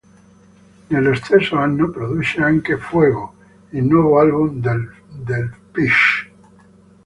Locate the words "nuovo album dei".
3.83-5.47